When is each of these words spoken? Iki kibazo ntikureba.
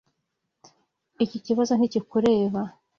Iki 1.25 1.37
kibazo 1.45 1.73
ntikureba. 1.75 2.61